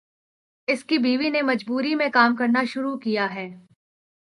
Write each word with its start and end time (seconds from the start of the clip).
اس 0.67 0.83
کی 0.83 0.97
بیوی 0.97 1.29
نے 1.29 1.41
مجبوری 1.41 1.95
میں 1.95 2.09
کام 2.13 2.35
کرنا 2.35 2.63
شروع 2.63 2.97
کیا 2.97 3.33
ہے۔ 3.35 3.49